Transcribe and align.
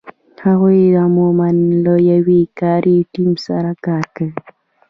هغوی 0.45 0.81
عمومآ 1.03 1.49
له 1.83 1.93
یو 2.09 2.23
کاري 2.59 2.97
ټیم 3.13 3.31
سره 3.45 3.71
کار 3.85 4.05
کوي. 4.15 4.31